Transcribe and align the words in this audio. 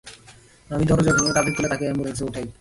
আমি 0.69 0.83
দরজা 0.85 1.11
ভেঙ্গে 1.11 1.33
কাধে 1.33 1.51
তুলে, 1.55 1.67
তাকে 1.69 1.85
অ্যাম্বুলেন্সে 1.85 2.23
উঠাই। 2.23 2.45